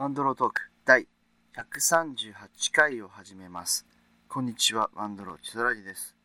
[0.00, 1.06] ワンドロートーク第
[1.54, 2.32] 138
[2.72, 3.84] 回を始めます。
[4.30, 6.16] こんにちは、ワンドローチソラジです。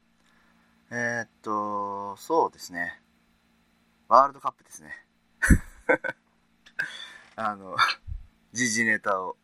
[0.90, 3.02] えー、っと、そうですね。
[4.08, 5.06] ワールドカップですね。
[7.36, 7.76] あの、
[8.54, 9.36] 時事ネタを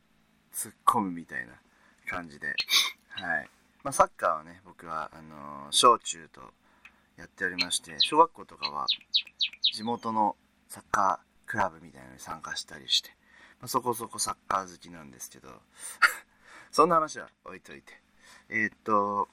[0.54, 1.62] 突っ込むみたいな
[2.08, 2.56] 感じで。
[3.10, 3.50] はい。
[3.84, 6.54] まあ、サッカーはね、僕は、あの、小中と
[7.18, 8.88] やっておりまして、小学校とかは
[9.74, 10.38] 地元の
[10.70, 13.14] サッカークラブみたいなのに参加したりして、
[13.68, 15.62] そこそこサッカー好きなんですけど、
[16.72, 18.02] そんな話は置いといて。
[18.50, 19.30] えーっと、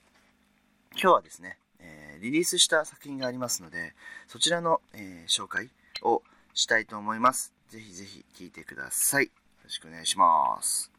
[0.92, 3.94] 今日はですね、えーリリースした作品がありますので、
[4.26, 5.70] そちらの、えー紹介
[6.02, 6.22] を
[6.54, 7.54] したいと思います。
[7.68, 9.26] ぜひぜひ聞いてください。
[9.26, 9.30] よ
[9.64, 10.90] ろしくお願いします。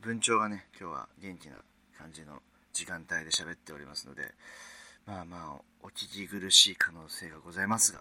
[0.00, 1.56] 文鳥がね、今日は元気な
[1.98, 2.40] 感じの
[2.72, 4.32] 時間帯で喋っておりますので、
[5.04, 8.00] まあまあ、お聞き苦しい可能性がございますが、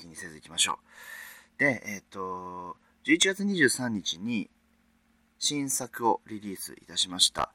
[0.00, 0.78] 気にせず行きましょ
[1.58, 1.60] う。
[1.60, 4.50] で、えっ、と、11月23日に
[5.38, 7.52] 新作をリリースいたしました。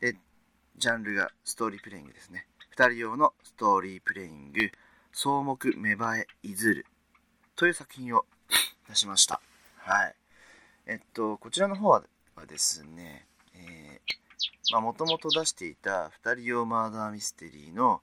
[0.00, 0.16] で、
[0.76, 2.46] ジャンルがストーリープレイングですね。
[2.70, 4.70] 二人用のストーリープレイング、
[5.12, 6.86] 草木芽生えいずる
[7.56, 8.24] という作品を
[8.88, 9.40] 出しました。
[9.76, 10.14] はい。
[10.86, 12.02] えっと、こちらの方は
[12.48, 18.00] ですね、えーまあ、もともと出していた二人用マーダーミステリーの、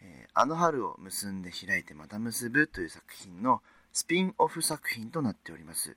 [0.00, 3.60] えーあの春を結んで開いてまた結ぶという作品の
[3.92, 5.96] スピンオフ作品となっております。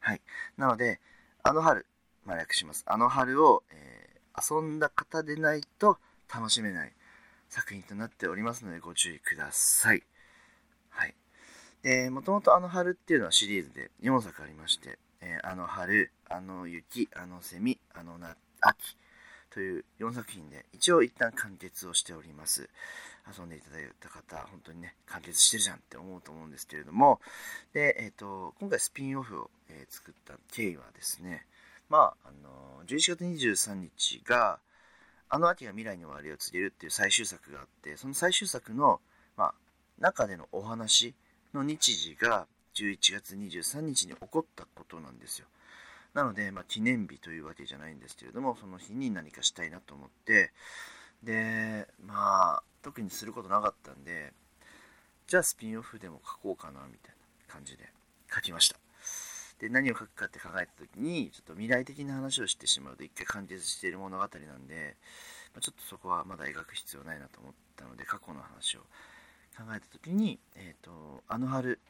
[0.00, 0.20] はい。
[0.56, 1.00] なので、
[1.42, 1.86] あの春、
[2.24, 2.84] まあ、略します。
[2.86, 4.08] あの春を、えー
[4.40, 5.98] 遊んだ方でないと
[6.32, 6.92] 楽しめない
[7.48, 10.04] 作品となっておりますのでご注意ください。
[10.90, 11.14] はい。
[11.82, 18.96] で、もともとあの春っていうのはシリーズで4作ありまして、えーあの春、あの雪、あのセミ、あのな秋
[19.58, 22.70] という4作品で一応一旦完結をしております。
[23.36, 27.20] 遊んでいただいた方、本当にね、完結してるじゃんって思うと思うんですけれども、
[27.72, 31.44] で、えっ、と、今回スピンオフを、えー作った経緯はですね、
[31.88, 34.60] まあ、あの11月23日が、
[35.28, 39.00] あの秋が未来に終わりを告げるっていう最終作があって、その最終作の、
[39.36, 39.54] まあ、
[39.98, 41.14] 中でのお話
[41.52, 42.46] の日時が
[42.76, 45.48] 11月23日に起こったことなんですよ。
[46.14, 50.52] なので、まあ、記念日というわけじゃないんですけれども、その日に何かしたいなと思って、
[51.22, 54.32] で、まあ、特にすることなかったんで、
[55.26, 57.14] じゃあスピンオフでも書こうかな、みたい
[57.48, 57.92] な感じで
[58.32, 58.76] 書きました。
[59.58, 64.96] で、何を書くかって考えた時に、ちょっと未来的な話をしてしまうと一回完結している物語なんで、
[65.52, 68.80] まあ、ちょっとそこはまだ描く必要ないなと思ったので、過去の話を
[69.56, 71.80] 考えた時に、えっ、と、あの春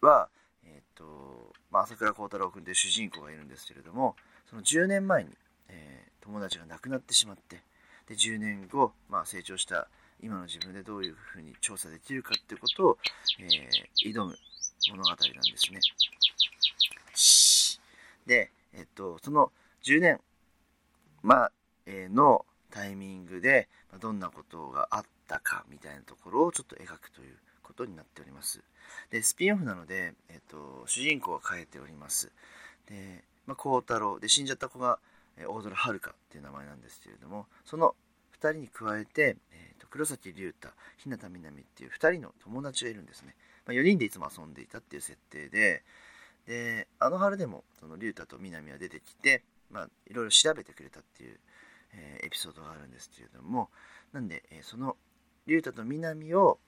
[0.00, 0.28] は、
[0.64, 4.16] えっ、と、まあ、朝倉幸太郎君という主人公がいるんですけれども、
[4.48, 5.30] その10年前に、
[5.68, 7.62] えー友達が亡くなってしまって、
[8.06, 9.88] で、10年後、まあ、成長した
[10.22, 12.98] 今の自分でどういうふうに調査できるかっていうことを、
[13.40, 14.36] えー挑む
[14.90, 15.18] 物語なんで
[15.56, 15.80] すね。
[18.24, 19.50] で、えっと、その
[19.82, 20.20] 10年、
[21.22, 21.50] ま、
[21.86, 23.68] えーのタイミングで、
[24.00, 28.62] どんなことがあったかみたいなところをちょっと描くということになっております。
[29.10, 32.32] で、スピンオフなので、えっと、主人公は変えております。
[32.86, 34.98] で、まあ、孝太郎、で、死んじゃった子が、
[35.36, 37.94] え大空遥っていう名前なんですけれども、その
[38.34, 40.68] 2人に加えて、えーと黒崎龍太、
[40.98, 43.34] 日向みなみっていう2人の友達がいるんですね。
[43.66, 45.82] まあ、4人でいつも遊んでいたっていう設定で、
[46.46, 51.38] で、あの春でも、その龍太と南は出てきて、まあ、いろいろ調べてくれたっていう、
[51.94, 53.70] えーエピソードがあるんですけれども、
[54.12, 54.96] なんで、えーその
[55.46, 56.58] 龍太と南を、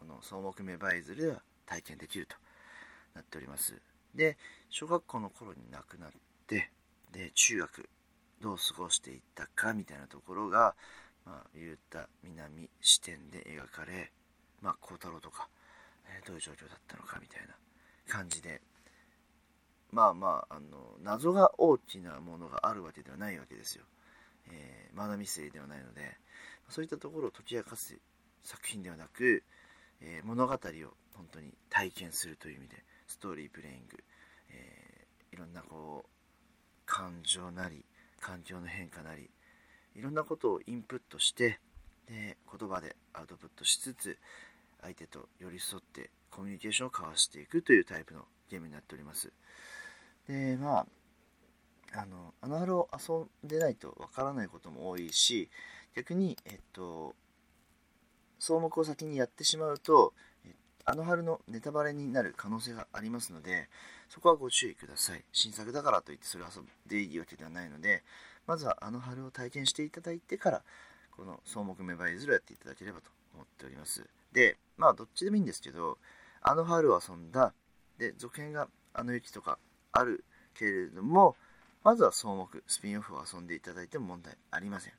[0.00, 2.34] この草木芽生えずるでは体験できると
[3.14, 3.80] なっております。
[4.14, 4.36] で、
[4.70, 6.10] 小学校の頃に亡くなっ
[6.46, 6.70] て、
[7.12, 7.88] で、中学、
[8.40, 10.74] どう過ごしていったかみたいなところが、
[11.26, 14.10] まあ、龍太、南視点で描かれ、
[14.62, 15.48] まあ、孝太郎とか、
[16.06, 17.54] えーどういう状況だったのかみたいな
[18.08, 18.60] 感じで、
[19.92, 23.84] まあまあ、あの、謎が大きなものがあるわけではないわけですよ。
[24.50, 26.18] えーマナミスではないので、
[26.68, 27.96] そういったところを解き明かす
[28.42, 29.44] 作品ではなく、
[30.00, 30.56] えー物語を
[31.14, 34.02] 本当に体験するという意味で、ストーリープレイング、
[34.50, 36.08] えーいろんなこう、
[36.86, 37.84] 感情なり、
[38.20, 39.30] 環境の変化なり、
[39.94, 41.60] いろんなことをインプットして、
[42.08, 44.18] で、言葉でアウトプットしつつ、
[44.82, 49.32] 相手と寄り添ってコミュニケーションを交わしていくというタイプのゲームになっております。
[50.26, 50.86] で、まあ、
[51.92, 55.50] あの、あの春を遊んでないとわからないことも多いし、
[55.94, 57.14] 逆に、えっと、
[58.40, 60.12] 草木を先にやってしまうと、
[60.84, 63.68] あの春のネタバレになる可能性がありますので、
[64.08, 65.24] そこはご注意ください。
[65.32, 68.02] 新作だからといってそれを遊んでいいわけではないので、
[68.46, 70.62] まずはあの春を体験していただいてから、
[71.16, 74.04] この草木芽生えずるをやっていただければと思っております。
[74.32, 75.98] で、まあ、どっちでもいいんですけど、
[76.40, 77.52] あの春を遊んだ、
[77.98, 79.58] で、続編があの雪とか
[79.92, 81.36] あるけれども、
[81.84, 84.92] まずは草木、スピンオフを遊んでいただいても問題ありません。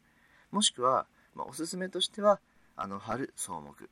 [0.51, 2.39] もしくは、まあ、おすすめとしては、
[2.81, 3.87] あの春、草木っ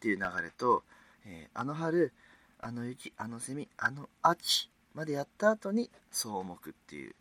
[0.00, 0.84] ていう流れと、
[1.26, 2.12] えー、あの春、
[2.60, 7.16] あの雪、あのセミ、あの秋までやった後に草木っていう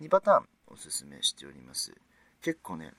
[0.00, 1.92] 2パターンおすすめしております。
[2.40, 2.94] 結構ね、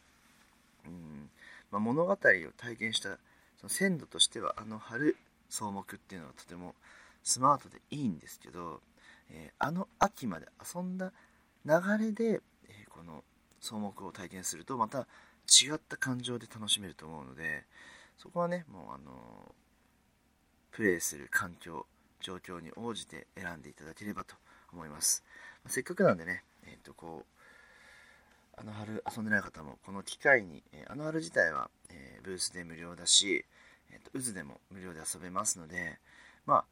[0.85, 1.29] うん
[1.71, 3.17] まあ、物語を体験した
[3.57, 5.17] その鮮度としてはあの春
[5.49, 6.75] 草木っていうのはとても
[7.23, 8.81] スマートでいいんですけど、
[9.31, 10.45] えー、あの秋まで
[10.75, 11.11] 遊んだ
[11.65, 13.23] 流れで、えー、この
[13.61, 15.07] 草木を体験するとまた
[15.49, 17.65] 違った感情で楽しめると思うので
[18.17, 19.55] そこはねもうあの
[20.71, 21.85] プレイする環境
[22.21, 24.35] 状況に応じて選んでいただければと
[24.73, 25.23] 思います、
[25.63, 27.39] まあ、せっかくなんでねえっ、ー、とこう
[28.59, 33.45] あの春遊んでない方もこの機会に、えあの春自体は、えブースで無料だし、
[33.89, 35.97] えーと、渦でも無料で遊べますので
[36.45, 36.65] まあ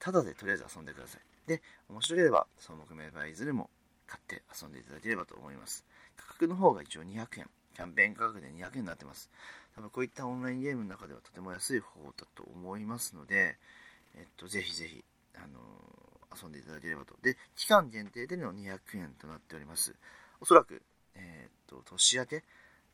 [0.00, 1.20] ただでとりあえず遊んでください。
[1.46, 3.70] で面白ければ草木メーバーいずれも
[4.08, 5.84] 買って遊んでいただければと思います。
[6.16, 7.50] 価格の方が一応200円。
[7.78, 9.30] キャンペーン価格で200円になってます
[9.76, 13.56] 多分こういったオンラインゲームの中ではとても安い方法だと思いますので、
[14.16, 15.04] えっと、ぜひぜひ、
[15.36, 17.14] あのー、遊んでいただければと。
[17.22, 19.94] で、期間限定での200円となっております。
[20.40, 20.82] おそらく、
[21.14, 22.44] えー、っと、年明け、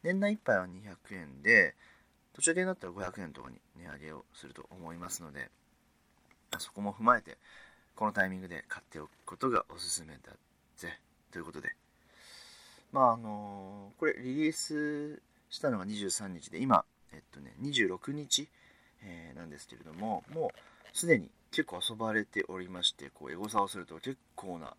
[0.03, 1.75] 年内いっぱいは200円で、
[2.35, 5.51] 年明けになったら500円とかに値上げをすると思いますので、
[6.59, 7.39] そこも踏まえて、
[7.97, 10.33] このタイミングで買っておくことがおすすめだ
[10.77, 11.01] ぜ。
[11.33, 11.75] ということで。
[12.95, 15.21] まあ、あの、これリリース
[15.51, 18.49] したのが23日で、今、えっとね、26日、
[19.03, 24.75] えー、なんですけれども、もうすでに結構遊ばれておりまして、こう、エゴサをすると結構な、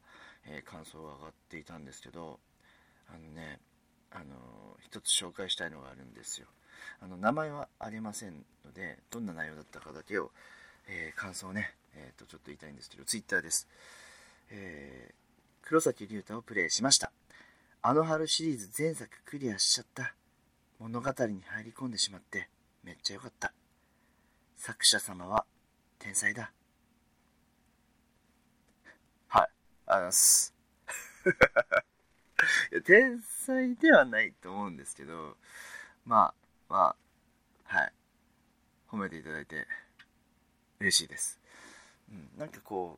[0.47, 2.39] えー、感想が上がっていたんですけど、
[3.09, 3.59] あのね、
[4.11, 4.27] あのー、
[4.79, 6.47] 一つ紹介したいのがあるんですよ。
[7.01, 10.31] あの、名前はありませんので、どんな内容だったかだけを、
[10.87, 13.67] えー、感想をね、えっ、と、ちょっと言いたいんですけど、Twitter です。
[14.51, 15.13] え
[15.63, 17.11] 黒崎龍太をプレイしました。
[17.87, 20.15] あの春シリーズ前作クリアしちゃった。
[20.79, 22.49] 物語に入り込んでしまって
[22.83, 23.53] めっちゃ良かった。
[24.57, 25.45] 作者様は
[25.99, 26.51] 天才だ。
[29.27, 29.47] はい、
[29.85, 30.55] あります。
[32.87, 35.37] 天才ではないと思うんですけど、
[36.05, 36.33] ま
[36.69, 36.95] あ、ま
[37.69, 37.93] あ、はい。
[38.89, 39.67] 褒めていただいて
[40.79, 41.39] 嬉しいです。
[42.09, 42.97] うん、なんかこ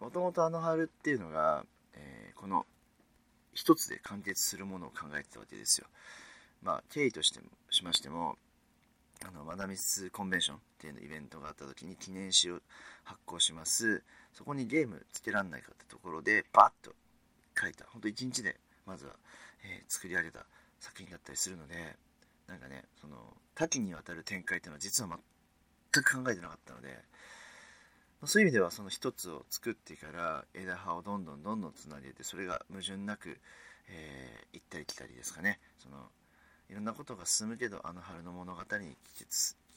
[0.00, 2.64] う、もともとあの春っていうのが、えー、この
[3.58, 5.88] 一つで完結するものを考えてたわけですよ。
[6.62, 8.36] まあ、経緯としてもしましても、
[9.26, 12.60] あのマダミスコンベンションっていうのイベントがあった時に記念誌を
[13.02, 16.94] 発行しますそこにゲームつけらんないかってところでバッと
[17.60, 19.12] 書いたほんと1日でまずは、
[19.64, 20.46] えー、作り上げた
[20.78, 21.74] 作品だったりするので
[22.46, 23.16] なんかねその
[23.56, 25.10] 多岐にわたる展開っていうのは実は
[25.92, 26.96] 全く考えてなかったので
[28.24, 33.38] そういう意味ではその一つを作ってから枝葉をどんどんどんどんつなげてそれが矛盾なく、
[33.88, 35.60] えー、行ったり来たりですかね。
[35.78, 35.96] その
[36.68, 39.24] いろんなことが進むけどあの春の物語に帰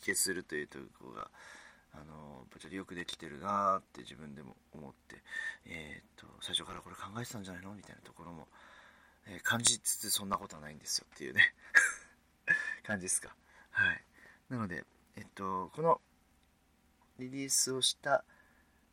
[0.04, 1.30] 結するというところが
[1.94, 5.22] あのぶっちゃよくできてるなって自分でも思って、
[5.68, 7.74] えー、っと最初からこれ考えてたんじゃないの？
[7.74, 8.48] みたいなところも、
[9.28, 11.54] えー、感じつつそんなことはないんですよっていうね
[12.84, 13.36] 感じですか。
[13.70, 14.04] はい。
[14.50, 14.84] なので
[15.16, 16.02] えっとこの
[17.20, 18.26] リリースをした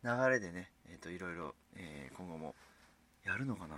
[0.03, 2.55] 流れでね、えっといろいろ、えー、今後も
[3.25, 3.75] やるのかな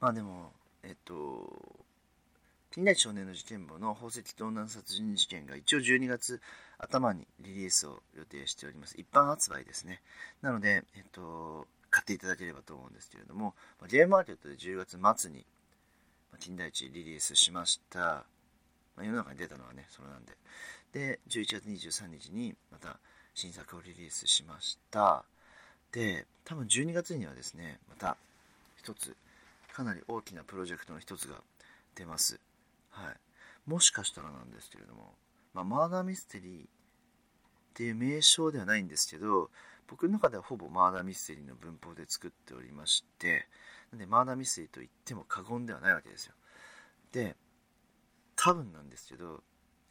[0.00, 1.46] まあでもえっと
[2.72, 6.40] 近代少年の事件簿の宝石盗難殺人事件が一応12月
[6.78, 8.94] 頭にリリースを予定しております。
[8.98, 10.00] 一般発売ですね。
[10.40, 13.54] なので、えっと、買っていただければと思うんですけれども、
[13.88, 15.44] ゲームマーケットで10月末に
[16.40, 18.24] 金田一リリースしました。
[18.96, 20.32] まあ、世の中に出たのはね、それなんで。
[20.92, 22.98] で、11月23日にまた
[23.34, 25.24] 新作をリリースしました。
[25.92, 28.16] で、多分12月にはですね、また
[28.76, 29.16] 一つ、
[29.72, 31.36] かなり大きなプロジェクトの一つが
[31.94, 32.38] 出ます。
[32.90, 35.14] はい、もしかしたらなんですけれども、
[35.54, 36.66] まあ、マーダーミステリーっ
[37.74, 39.50] ていう名称ではないんですけど
[39.88, 43.46] 僕の中ではほぼマーダーミステリーの文法で作っておりまして
[43.90, 46.34] なんでマーダーミステリーと言っても過言ではないわけですよ
[47.12, 47.34] で
[48.36, 49.40] 多分なんですけど、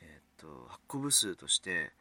[0.01, 1.91] えー、っと発行部数として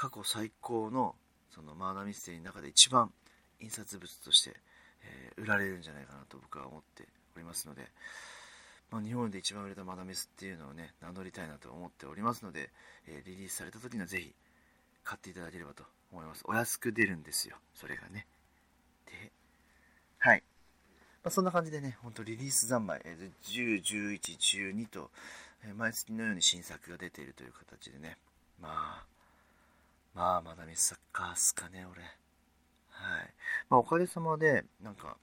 [0.00, 1.14] 過去最高の
[1.50, 3.12] そのマーダーミステリーの中で一番
[3.60, 4.54] 印刷物として、
[5.04, 7.04] えー、売られるんじゃないかなと僕は思って
[7.36, 7.82] おりますので、
[8.90, 12.70] まあ、日本で一番売れたマダミスっていうのをね、名乗りたいなと思っておりますので、
[13.08, 14.32] えー、リリースされた時にはぜひ
[15.04, 16.44] 買っていただければと思います。
[16.46, 18.26] お安く出るんですよ、それがね。
[19.04, 19.30] で、
[20.18, 20.42] はい。
[21.22, 25.10] まあ、そんな感じでね、ほんとリリース三昧、えー、10、11、12と、
[25.62, 28.16] えー、毎月のように新作が出ているという形でね、
[28.62, 29.19] まあ、
[30.14, 32.02] まあ、まだミスサッカーすかね、俺。
[32.02, 32.10] はい。
[33.68, 35.16] まあ、おかげさまで、なんか、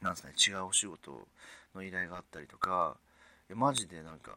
[0.00, 1.26] なんすかね、違うお仕事
[1.74, 2.96] の依頼があったりとか、
[3.48, 4.36] いやマジでなんか、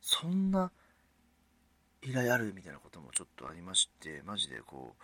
[0.00, 0.70] そんな
[2.02, 5.02] 依頼あるみたいなこともちょっとありまして、マジでこう、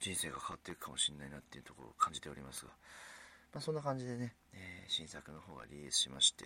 [0.00, 2.70] 人生が変わっていくかもしれないなっていうところを感じておりますが、
[3.52, 6.44] まあ、そんな感じでね、えー、新作の方がリリースしまして、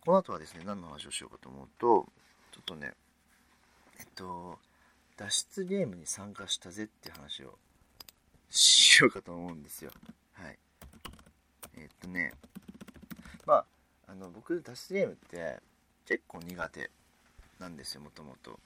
[0.00, 2.06] この後はですね、何の話をしようかと思うと、
[2.52, 2.92] ちょっとね、
[3.98, 4.58] えっと、
[5.16, 7.58] 脱出ゲームに参加したぜっていう話を
[8.50, 9.90] しようかと思うんですよ。
[10.34, 10.58] はい。
[11.76, 12.32] えっとね、
[13.46, 13.64] まあ、
[14.08, 15.60] あの、僕、脱出ゲームって
[16.06, 16.90] 結構苦手
[17.58, 18.60] なんですよ、もともと。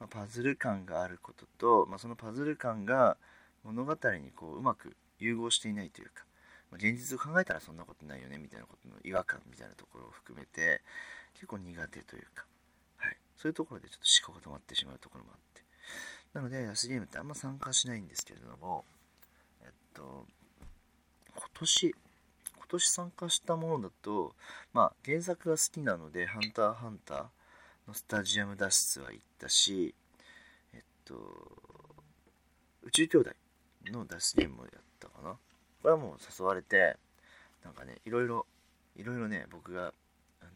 [0.00, 3.16] まあ、パズル感があることと、まあ、そのパズル感が
[3.64, 6.24] 物語にこううまく融合していないというか、
[6.70, 10.82] まあ、現実を考えたらそんなことないよねみたいなことの違和感みたいなところを含めて
[11.34, 12.44] 結構苦手というか、
[12.98, 15.47] はい、そういうところでちょっと思考が止まってしまうところもあって
[16.32, 18.84] なので安ゲームってあんま参加しないんですけれども
[19.62, 20.26] えっと
[21.34, 24.34] 今年今年参加したものだと
[24.72, 27.26] まあ原作が好きなので「ハンターハンター」
[27.88, 29.94] のスタジアム脱出は行ったし
[30.74, 31.14] えっと
[32.82, 33.30] 宇宙兄弟
[33.86, 35.38] の脱出ゲームもやったかな。
[35.82, 36.96] これはもう誘われて
[37.64, 38.46] なんかねいろいろ
[38.96, 39.94] いろいろね僕が
[40.40, 40.50] あの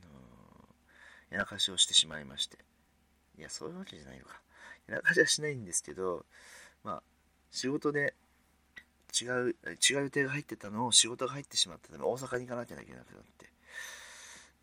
[1.31, 2.59] ー、やらかしをしてしまいまして。
[3.39, 4.42] いやそういうわけじゃないのか。
[4.89, 6.25] やらかしないんですけど
[6.85, 7.03] まあ
[7.51, 8.15] 仕事で
[9.21, 13.51] 違う違う予定が入ってたのを仕事が入ってしまったため大阪に行かなきゃいけなくなって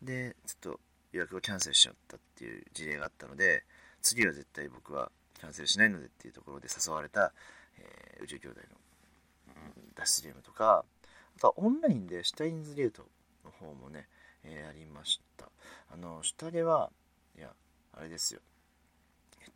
[0.02, 0.80] でちょっと
[1.12, 3.64] 予約をキャンセルしちゃったっていう事例があったので
[4.02, 7.32] 次は絶対僕はキャンセルしないのでっていうところで誘われた、
[7.78, 8.80] えー、宇宙兄弟の
[9.94, 10.84] 脱出ゲームとか、
[11.36, 13.02] あとはオンラインでシュタインズゲート
[13.44, 14.06] の方もね、
[14.44, 15.48] えー、ありました。
[15.92, 16.90] あの、下では、
[17.36, 17.50] いや、
[17.92, 18.40] あれですよ。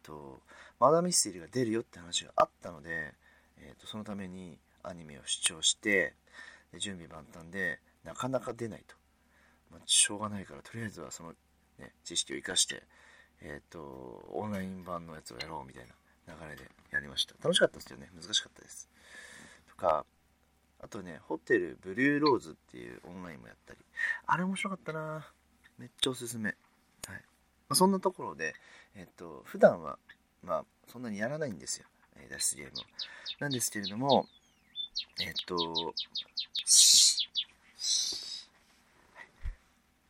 [0.05, 0.41] と、
[0.79, 3.15] マダーミステリーが出るよって話があったので、
[3.59, 6.15] えっと、そのためにアニメを視聴して、
[6.79, 8.95] 準備万端で、なかなか出ないと。
[9.71, 11.35] まあ、しょうがないから、とりあえずはその、
[11.79, 12.83] ね、知識を生かして、
[13.41, 15.87] えっ、と、オンライン版のやつをやろうみたい
[16.27, 17.35] な流れでやりました。
[17.43, 18.11] 楽しかったですよね。
[18.15, 18.89] 難しかったです。
[19.69, 20.05] とか、
[20.81, 23.81] あとね、ホテルブルーローズっていうオンラインもやったり、
[24.27, 25.27] あれ面白かったな
[25.79, 26.55] めっちゃおすすめ。
[27.75, 28.55] まあ、そんなところで、
[28.95, 29.99] えっと、普段は、
[30.45, 31.87] まあ、そんなにやらないんですよ。
[32.17, 32.83] え脱出ゲームを。
[33.41, 34.29] なんですけれども、
[35.21, 35.57] えっと、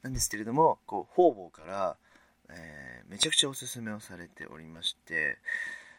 [0.02, 1.96] なんですけれども、こう、方々から、
[2.50, 5.38] えー、めちゃくちゃおすすめをされておりまして、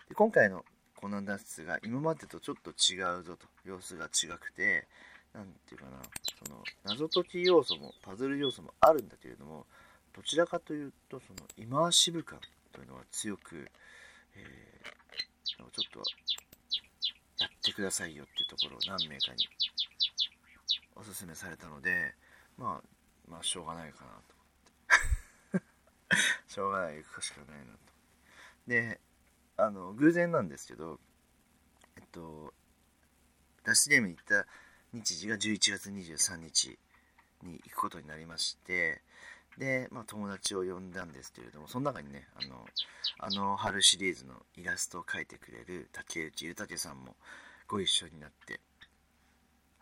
[0.08, 0.64] で今回の
[0.96, 4.86] コナン脱出が今までとちょっと違うぞと、様子が違くて、
[5.34, 6.04] 何て言うかな、
[6.46, 9.66] その謎解き要素もパズル要素もあるんだけれども、
[10.16, 12.40] どちらかというと、そのイマーシブ感
[12.72, 13.70] というのが強く、
[14.36, 16.00] えー、ちょっと
[17.40, 19.48] やってくださいよっていうところを何名かに
[20.96, 22.14] おすすめされたので、
[22.58, 24.36] まあ、まあ、しょうがないかなと
[25.54, 25.66] 思って。
[26.54, 27.80] しょうがない、行くしかないなと。
[28.68, 29.02] で、
[29.58, 31.00] あの偶然なんですけど
[31.98, 32.54] えっと
[33.64, 34.46] 脱出ゲームに行った
[34.94, 36.78] 日時が11月23日
[37.44, 39.02] に行くことになりまして
[39.58, 42.66] で、まあ、友達を呼んだんですけれどもその中にねあの
[43.20, 47.16] あの春シリーズのイラストを描いてくれる竹内ゆたけさんも
[47.68, 48.60] ご一緒になって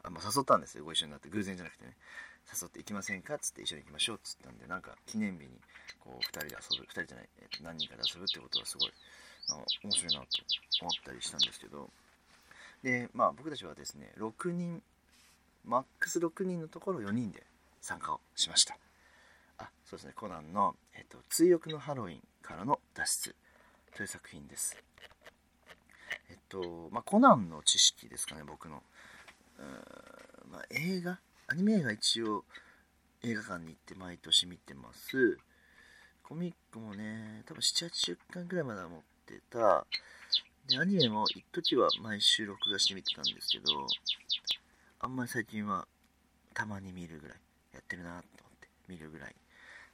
[0.03, 1.29] あ、まあ、誘ったんですよご一緒になって。
[1.29, 1.95] 偶然じゃなくてね。
[2.43, 5.49] 誘って行きませんかっつって一緒に行きましょうっつったんでなんか記念日に
[6.01, 8.91] こう2人で遊ぶ2人じゃない、えっと、何人かで遊ぶってことはすごい
[9.49, 10.27] あ面白いなと
[10.81, 11.89] 思ったりしたんですけど。
[12.83, 14.83] でまあ僕たちはですね6人
[15.63, 17.43] マックス6人のところ4人で
[17.79, 18.77] 参加をしました。
[19.57, 20.13] あそうですね。
[20.15, 23.35] コナンの、えっと「追憶のハロウィンからの脱出」
[23.95, 24.77] という作品です。
[26.29, 28.83] えっとまあコナンの知識ですかね僕の。
[30.49, 31.19] まあ、映画？
[31.47, 32.45] アニメ映画一応
[33.21, 35.37] 映画館に行って毎年見てます。
[36.23, 39.85] コミックもね多分780巻ぐらいまでは持ってた。
[40.67, 43.85] で、アニメも一時は毎週録画して見てたんですけど、
[44.99, 45.87] あんまり最近は
[46.53, 47.37] たまに見るぐらい、
[47.73, 48.42] やってるなと
[48.87, 49.35] 見るぐらい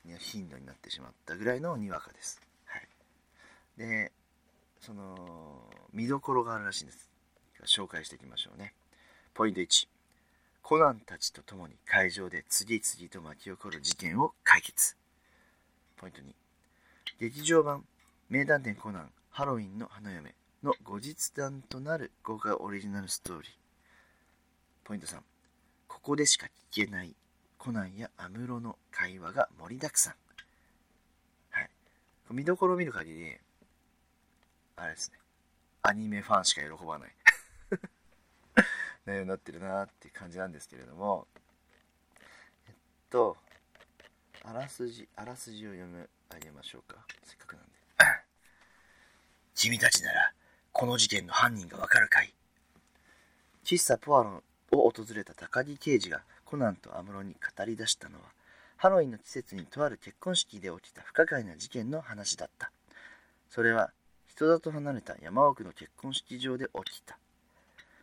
[0.05, 2.41] に頻度になってしまったぐらいのにわかです。
[2.65, 2.88] はい。
[3.77, 4.12] で、
[4.79, 7.10] その、見どころがあるらしいんです。
[7.65, 8.74] 紹介していきましょうね。
[9.34, 9.88] ポイント1。
[10.62, 14.96] コナンたちと共に会場で次々と巻き起こる事件を解決。
[15.98, 16.24] ポイント2。
[17.19, 17.84] 劇場版
[18.29, 23.51] 名探偵コナンハロウィンの花嫁の後日談となる豪華オリジナルストーリー。
[24.84, 25.19] ポイント3。
[25.88, 27.15] ここでしか聞けない
[27.59, 30.13] コナンや安室の会話が盛りだくさん。
[31.51, 31.69] はい。
[32.31, 33.37] 見どころを見る限り、
[34.77, 35.19] あれですね。
[35.81, 37.15] アニメファンしか喜ばない。
[39.05, 41.27] 内容になってるなっていう感じなんですけれども。
[42.67, 42.75] えっ
[43.09, 43.37] と
[44.45, 47.05] あらすじあらすじを読むあげましょうか。
[47.25, 47.71] せっかくなんで。
[49.53, 50.33] 君たちなら
[50.71, 52.33] この事件の犯人がわかるかい。
[53.65, 58.23] 喫茶ポアロンを訪れた高木刑事がコナンと安室に語り出したのは
[58.77, 62.71] ハロウィンの季節にとある結婚式で起きた不可解な事件の話だった。
[63.51, 63.91] それは
[64.25, 67.19] 人里離れた山奥の結婚式場で起きた。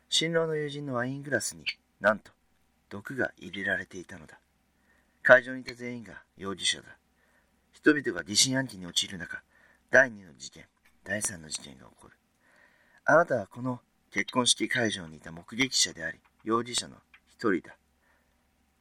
[0.09, 1.65] 新郎の友人のワイングラスに
[2.01, 2.31] なんと
[2.89, 4.39] 毒が入れられていたのだ。
[5.25, 6.85] 会場にいた全員が容疑者だ。
[7.73, 9.43] 人々が疑心暗鬼に陥る中
[9.91, 10.67] 第2の事件
[11.03, 12.15] 第3の事件が起こる。
[13.07, 13.81] あなたはこの
[14.13, 16.95] 結婚式会場にいた目撃者であり容疑者の
[17.27, 17.75] 一人だ。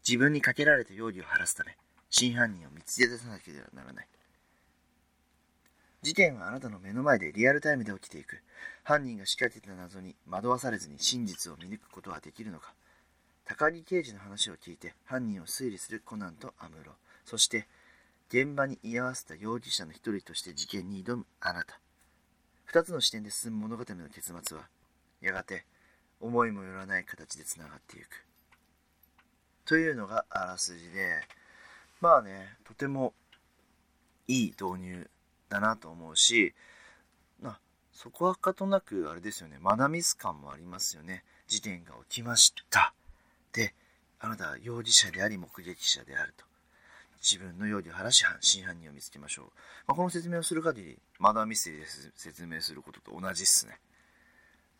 [0.07, 1.75] 自分にかけられた容疑を晴らすため
[2.09, 4.07] 真犯人を見つけ出さなければならない。
[6.01, 8.41] 事件はあなたの目の前でリアルタイムで起きていく。
[8.83, 12.73] 犯人が仕掛けた謎に惑わされずに真実を見抜くことはできるのか。
[13.43, 16.93] 高木刑事の話を聞いて犯人を推理するコナンとアムロ
[17.25, 17.67] そして
[18.29, 21.79] 現場に居合わせた容疑者の一人として事件に挑むあなた。
[22.65, 24.65] 二つの視点で進む物語の結末は
[25.21, 25.65] やがて
[26.21, 28.25] 思いもよらない形でつながっていく。
[29.65, 31.21] というのがあらすじで
[32.01, 33.13] まあねとても
[34.27, 35.09] いい導入
[35.49, 36.53] だなと思うし
[37.41, 37.59] な
[37.91, 41.23] そこはかとなくあれですよねマナミス感もありますよね。
[41.47, 42.93] 事件が起きました。
[43.53, 43.73] で
[44.19, 46.45] あなたは容疑者であり目撃者であると。
[47.21, 49.45] 自分の容疑を晴らし真犯人を見つけましょう、
[49.87, 53.79] まあ、この説明をする限りマダーミステリーで説明することと同じっすね。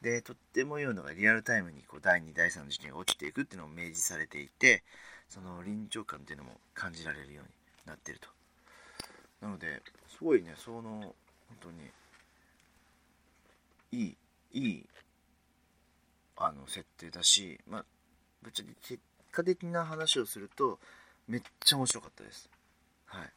[0.05, 4.83] でとっても言うのがリアルタイムにこう第2第3の事件が起きていくっていうのも明示されていて
[5.29, 7.49] その臨場感っていうのも感じられるように
[7.87, 8.29] なってると。
[9.41, 11.15] なのですごいねその本
[11.59, 11.89] 当に
[13.91, 14.17] いい
[14.53, 14.85] いい
[16.37, 17.85] あの設定だしまあ
[18.43, 20.77] ぶっちゃけ結果的な話をすると
[21.27, 22.47] めっちゃ面白かったです。
[23.07, 23.31] はい。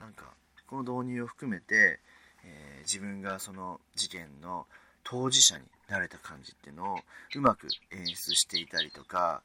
[0.00, 0.26] なんか
[0.68, 1.98] この導入を含めて、
[2.44, 4.66] えー、自分がその事件の
[5.02, 6.98] 当事者になれた感じっていうのを
[7.34, 9.42] うまく演出していたりとか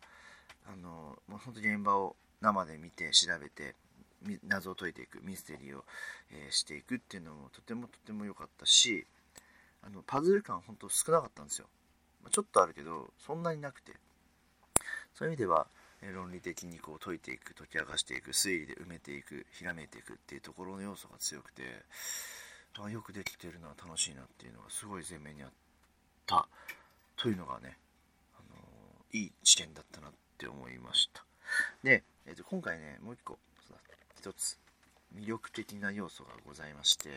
[0.65, 3.75] あのもう本当に現場を生で見て調べて
[4.47, 5.83] 謎を解いていくミステリーを、
[6.31, 9.05] えー、していくっていうのもとてもとても良かったし
[9.83, 11.67] あのパズル感本当少なかったんですよ、
[12.23, 13.93] まあ、ちょっとあるけどそんなになくて。
[15.17, 15.65] そういう意味では、
[16.03, 21.63] えー、論理的にこう解いていく解き明かしていく推理で埋めていくひらめいていくっていうところの要素が強くて
[22.79, 25.49] あよくできてるのは楽しいなっていうのがすごい前面にあっ
[26.27, 26.47] た。
[27.15, 27.77] というのがね、
[28.35, 31.25] あのー、いい知見だったなって思いました。
[31.83, 33.39] で、えー、と今回ねもう一個
[34.15, 34.59] 一つ
[35.15, 37.09] 魅力的な要素がございまして、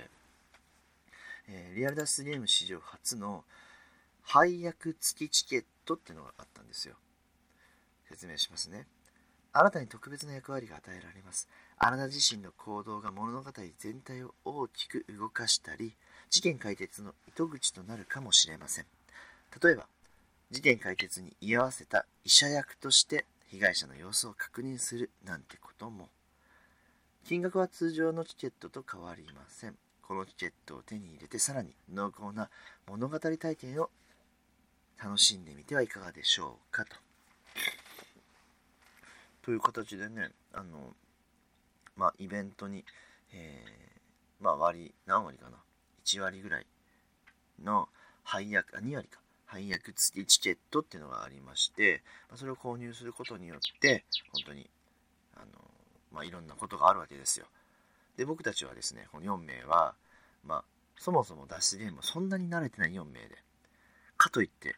[1.49, 3.45] えー、リアル脱出ゲーム史上初の
[4.23, 6.95] 配役付きチケットっていうのがあったんですよ。
[8.09, 8.87] 説明しますね。
[9.53, 11.49] あなたに特別な役割が与えられます。
[11.79, 15.97] あなた自身の行動が物語全体を大きく動かしたり
[16.29, 18.87] 事件解決の糸口となるかもしれません。
[19.63, 19.87] 例えば
[20.51, 26.09] 事件解決に居合わせた医者役として被害者の様子を確認するなんてことも
[27.25, 29.77] 金額は通常のチケットと変わりません。
[30.03, 32.51] このチケットを手に入れてさらに濃厚な
[32.89, 33.91] 物語体験を
[35.01, 36.97] 楽しんでみてはいかがでしょうかと。
[39.43, 40.95] という形でねあの
[41.97, 42.85] まあイベントに、
[43.33, 45.59] えー、まあ割何割かな
[46.05, 46.67] ？1割ぐらい
[47.63, 47.89] の
[48.25, 49.21] 配役あ2割か。
[49.51, 54.69] 配役付きチケットっていうのがありまして、ま、それを購入することによって本当に
[55.37, 55.47] あの
[56.13, 57.47] まあ、いろんなことがあるわけですよ。
[58.17, 59.95] で、僕たちはですね、この4名は、
[60.45, 60.65] まあ、
[60.99, 63.37] そもそも脱出ゲームそんなに慣れてない4名で、
[64.17, 64.77] かといって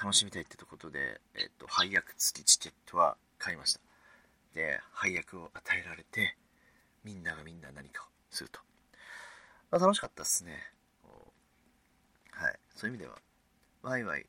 [0.00, 3.80] 楽しみたいってことで、えっと、配役付きチケットは買いました。
[4.54, 6.36] で、配役を与えられて、
[7.04, 8.60] みんながみんな何かをすると。
[9.70, 10.72] まあ、楽しかったっすね。
[12.30, 12.58] はい。
[12.76, 13.18] そういう意味では、
[13.82, 14.26] ワイワイ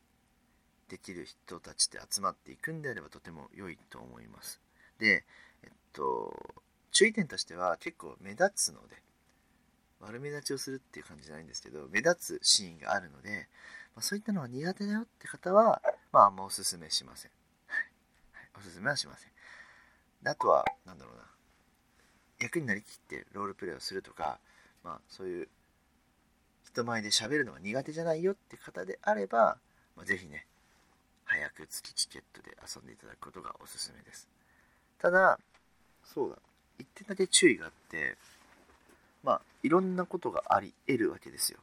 [0.88, 4.60] できる人たちで集まっていくんであればとても良いと思います。
[4.98, 5.24] で、
[5.62, 6.34] えっと、
[6.90, 8.96] 注意点としては結構目立つので、
[10.00, 13.48] 悪目立ちをするっていう感じじゃないんですけど、目立つシーンがあるので、
[13.94, 15.80] まあ、そういったのは苦手だよって方は、
[16.12, 17.30] まあ、あんまおすすめしません。
[18.58, 19.30] おすすめはしません。
[20.24, 21.22] あとは、なんだろうな、
[22.40, 24.38] 役になりきってロールプレイをするとか、
[24.82, 25.48] まあ、そういう
[26.72, 29.58] 人前で喋るのが苦手じゃないよって方であれば、
[29.96, 30.46] まあ、ぜひね、
[31.24, 34.28] 早く月チケットで遊んでいただくことがおすすめです。
[34.98, 35.38] ただ、
[36.04, 36.36] そうだ。
[36.78, 38.16] 一点だけ注意があって
[39.22, 41.58] まあいろんなことがあり得るわけですよ。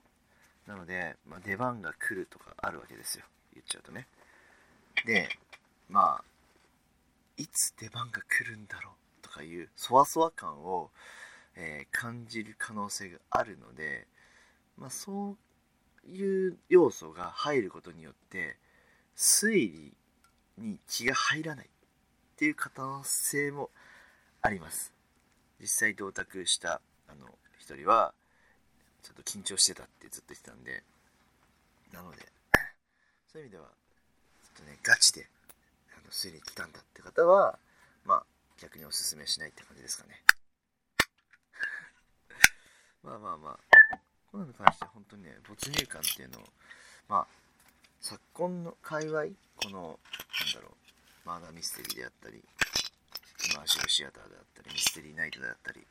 [0.68, 3.26] なので、まあ、出番が来るとかあるわけですよ。
[3.54, 4.08] 言っちゃうとね。
[5.06, 5.30] で
[5.90, 6.24] まあ
[7.38, 10.90] いつ出番が来るんだろうとかいうそわそわ感を、
[11.56, 14.08] えー、感じる可能性があるので、
[14.78, 15.36] まあ、そ
[16.06, 18.58] ういう要素が入ることによって
[19.16, 19.94] 推理
[20.58, 21.70] に気が入らないっ
[22.38, 23.70] ていう可能性も
[24.42, 24.94] あります。
[25.60, 27.28] 実際同卓したあの
[27.60, 28.14] 一人は
[29.02, 30.84] ちょっと緊張してたってずっと言ってたんで。
[31.94, 32.18] なので
[33.32, 35.28] そういう意味ではちょっとねガチで
[35.96, 37.58] あの推理来たんだって方は
[38.06, 38.24] まあ
[38.62, 40.22] 逆におすすめしないって感じですかね。
[43.04, 44.07] まあまあまあ。
[44.32, 46.42] コナンに関して本当にね没入感っていうのを
[47.10, 47.28] まあ
[48.02, 49.24] 昨今の界隈
[49.56, 55.82] このなんだろうマーダーミステリーであったりイマーシブシアターであったりミステリーナイトであったり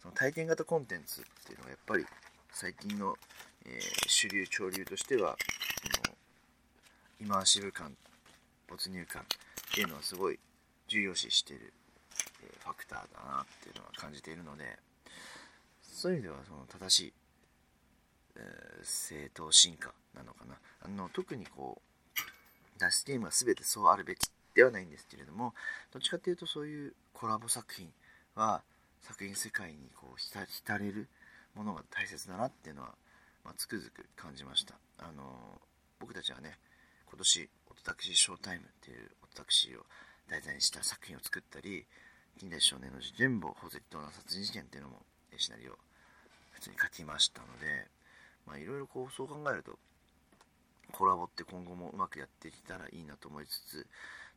[0.00, 2.04] その体験型コンテンツっていうのがやっぱり
[2.50, 3.16] 最近の、
[3.64, 5.36] えー、主流潮流としては
[6.04, 6.16] その
[7.20, 7.96] イマーシブ感
[8.68, 9.24] 没入感っ
[9.74, 10.38] ていうのはすごい
[10.88, 11.72] 重要視してる、
[12.44, 14.64] えー、ファクターだなっていうのは感じているので
[15.82, 17.12] そういう意味ではその正しい、
[18.82, 20.56] 正当進化なのかな。
[20.82, 25.54] あの特にこう脱出ゲームは全てそうあるべきではないんですけれども
[25.92, 27.88] どっちかっていうとそういうコラボ作品
[28.34, 28.62] は
[29.00, 31.08] 作品世界にこう浸れる
[31.54, 32.94] ものが大切だなっていうのは、
[33.44, 34.74] まあ、つくづく感じました。
[34.98, 35.60] あの
[36.00, 36.58] 僕たちはね
[37.06, 39.84] 今年オトタクシーショータイムっていうオトタクシーを
[40.28, 41.84] 題材にした作品を作ったり
[42.38, 45.02] 近代少年の事件簿宝石島の殺人事件っていうのも
[45.36, 45.72] シナリオ
[46.52, 47.88] 普通に書きましたので
[48.46, 49.78] まあいろいろこうそう考えると
[50.92, 53.86] コラボって今後もうまくやっていけたらいいなと思いつつ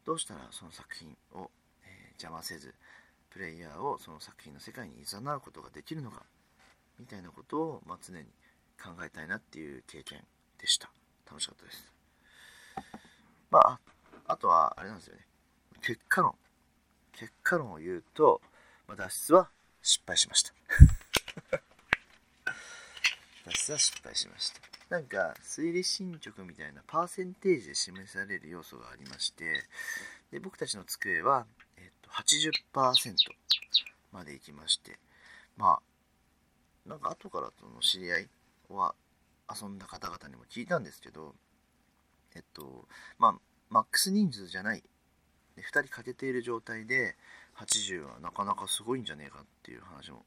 [0.06, 1.50] どうしたらその作品を、
[1.84, 2.74] えー、邪魔せず
[3.30, 6.24] プレイヤーをその作品の世界に誘うことができるのか
[7.00, 8.24] みたいなことを、まあ、常に
[8.82, 10.20] 考えたいなっていう経験
[10.60, 10.89] でした。
[11.30, 11.91] 楽しかったです。
[13.52, 13.80] まあ
[14.28, 15.26] あとはあれなんですよね。
[15.82, 16.36] 結果論。
[17.13, 18.41] 結果論を言うと、
[18.88, 19.50] まあ、脱出は
[19.82, 20.54] 失敗しました。
[23.45, 24.60] 脱出は失敗しました。
[24.89, 29.63] なんか推理進捗みたいなパーセンテージで示される要素がありまして
[30.31, 33.15] で僕たちの机は、えっと、80%
[34.12, 34.99] まで行きまして
[35.58, 35.79] ま
[36.86, 38.29] あなんか後からその知り合い
[38.69, 38.93] は
[39.49, 41.34] 遊んだ方々にも聞いたんですけど
[42.36, 42.86] えっと
[43.17, 43.36] まあ
[43.69, 44.84] マックス人数じゃない。
[45.55, 47.15] で2人欠けている状態で
[47.58, 50.25] 80はなかなかすごいんじゃねえかっていう話も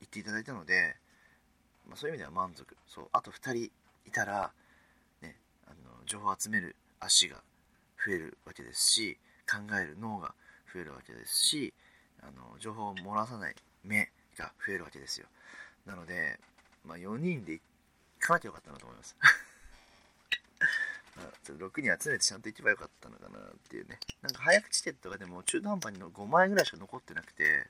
[0.00, 0.96] 言っていただいたので
[1.88, 2.76] まあ、そういう意味では満足。
[2.86, 3.08] そう。
[3.12, 3.70] あと2人
[4.06, 4.52] いたら、
[5.22, 7.36] ね、あの情報を集める足が
[8.04, 9.18] 増えるわけですし
[9.50, 10.34] 考える脳が
[10.72, 11.72] 増えるわけですし
[12.20, 15.26] あの情報を漏らさない目が増えるわけですよ。
[15.86, 16.38] なので、
[16.84, 17.62] まあ、4人で行
[18.20, 19.16] かなきゃよかったなと思います。
[21.16, 24.00] まあ、6人集めてちゃんと行けばよかったのかなっていうね。
[24.22, 27.68] なんか早くチケットがでも中途半端に5枚ぐらいしか残ってなくて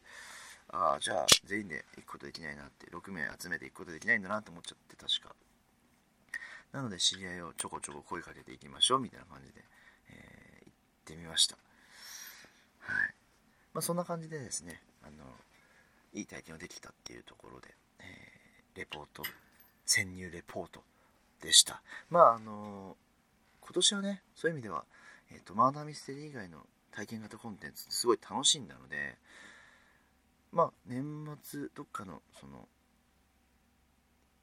[0.69, 5.35] ああじゃあ全員で行くことできないなって6名集めていくことできないんだなと思っちゃって確か。
[6.73, 9.65] なので知り合いをちょこちょこ声かけていきましょうみたいな感じで、
[10.11, 10.73] えー、行っ
[11.05, 11.57] てみました。
[12.81, 13.15] はい。
[13.73, 15.25] まあそんな感じでですねあの
[16.13, 17.69] いい体験ができたっていうところで、
[18.01, 19.23] えー、レポート
[19.85, 20.83] 潜入レポート
[21.41, 21.83] でした。
[22.11, 22.97] まああの
[23.61, 24.85] 今年はねそういう意味では、
[25.31, 26.59] えーと、マーダーミステリー以外の
[26.91, 29.17] 体験型コンテンツってすごい楽しいんだので
[30.55, 31.05] まあ年
[31.43, 32.69] 末どっかのその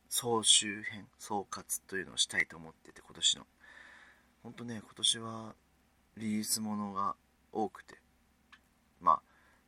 [0.09, 3.47] 総集編総括というのをしたいと思ってて今年の。
[4.43, 5.55] 本当ね今年は
[6.17, 7.15] リリースものが
[7.53, 7.95] 多くて。
[8.99, 9.21] まあ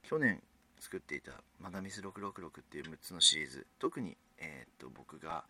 [0.03, 0.43] 去年
[0.81, 3.65] 作っていた「マダミス666」っていう6つのシリーズ。
[3.79, 5.45] 特に、えー、っと僕が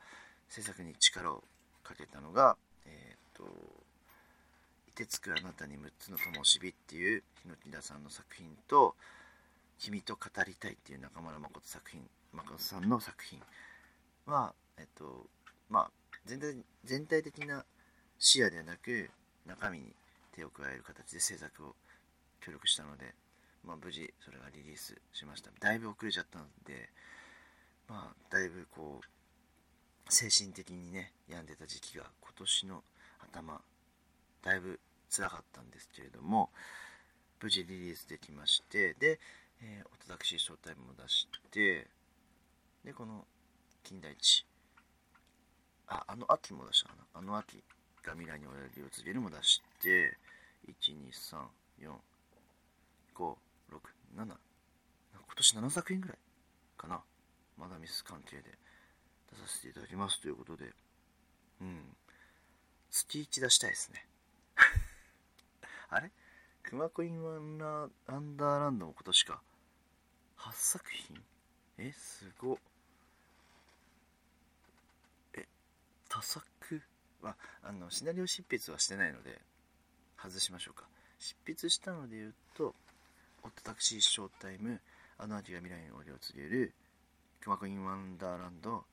[0.48, 1.44] 制作に力を
[1.84, 3.84] かけたのがえー、っと
[4.88, 8.96] 「いてつくあなたに6つの灯火」っていう日野木田さんの作品と
[9.80, 12.02] 君と語りたいっていう中村誠作品
[12.34, 13.40] 誠さんの作品
[14.26, 15.28] は、えっと、
[15.70, 15.92] まあ、
[16.26, 16.56] 全体
[16.86, 17.66] 全体的な
[18.20, 19.10] 視野ではなく、
[19.46, 19.94] 中身に
[20.36, 21.76] 手を加える形で制作を
[22.42, 23.14] 協力したので、
[23.64, 25.52] まあ、無事それがリリースしました。
[25.60, 26.90] だいぶ遅れちゃったので、
[27.88, 32.84] まあ、だいぶこう、精神的にね、病んでた時期が今年の
[33.20, 33.62] 頭、
[34.42, 36.50] だいぶ辛かったんですけれども、
[37.42, 39.20] 無事リリースできまして、で、
[39.66, 41.88] えー、オトタクシーショータイムも出して
[42.84, 43.26] でこの
[43.82, 44.46] 金田一。
[45.88, 47.04] ああの秋も出したかな。
[47.14, 47.64] あの秋
[48.04, 50.18] が未来に親指を告げるも出して
[50.68, 51.88] 1234567
[53.16, 54.36] 今
[55.36, 56.18] 年7作品ぐらい
[56.78, 57.02] かな。
[57.58, 58.44] まだミス関係で。
[59.32, 60.74] 出させていただきますということで。
[61.62, 61.96] うん。
[62.92, 64.06] 月1出したいですね。
[65.90, 66.12] あれ？
[66.64, 69.42] クマコインワンラアンダーランドも今年か。
[70.44, 71.22] 8作品？
[71.78, 72.60] えすご。
[75.34, 75.46] え
[76.10, 76.82] 多作？
[77.22, 79.40] はあのシナリオ執筆はしてないので
[80.22, 80.84] 外しましょうか。
[81.18, 82.76] 執筆したので言うと
[83.44, 84.82] オットタクシーショータイム
[85.18, 86.74] あの秋が未来の終わりを告げる
[87.40, 88.84] クマコインワンダーランド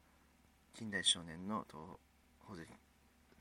[0.75, 2.69] 近代少年の宝石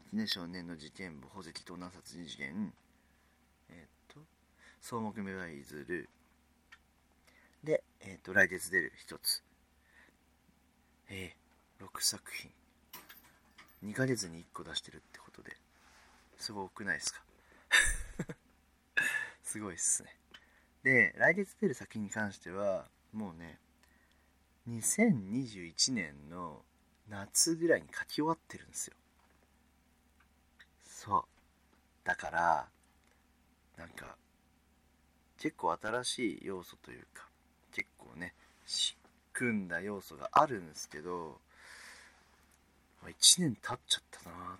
[0.09, 2.73] 近代少年の事件簿宝石盗難殺人事件
[3.69, 4.19] えっ、と
[4.81, 6.09] 草木芽生いずる、
[8.01, 9.43] えっ、と来月出る一つ。
[11.09, 12.51] えー、6作品。
[13.83, 15.55] 2ヶ月に1個出してるってことで。
[16.38, 17.23] すごくないですか？
[19.43, 20.15] すごいっすね。
[20.83, 23.59] で来月出る作品に関してはもうね
[24.69, 26.63] 2021年の
[27.09, 28.95] 夏ぐらいに書き終わってるんですよ。
[30.81, 31.25] そう。
[32.05, 32.69] だから
[33.77, 34.17] なんか
[35.38, 37.28] 結構新しい要素というか
[37.79, 38.33] 結構ね
[38.65, 38.97] 仕
[39.31, 41.39] 組んだ要素があるんですけど
[43.05, 44.57] 1年経っちゃったなっ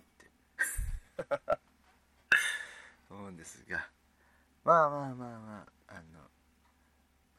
[1.50, 1.60] て。
[3.10, 3.90] 思うんですが
[4.64, 6.30] まあまあまあまああのま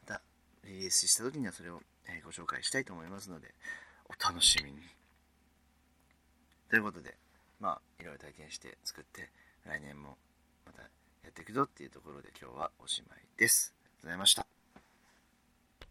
[0.05, 0.21] た
[0.63, 3.53] リリースした時にはそれを、えご紹介したいと思いますので
[4.05, 4.79] お楽しみに。
[6.69, 7.17] ということで
[7.59, 9.31] まあいろいろ体験して作って
[9.65, 10.17] 来年も
[10.65, 10.89] またや
[11.29, 13.73] っていくぞっていうところで今日はおしまいです。
[13.77, 14.60] ありがとうございました。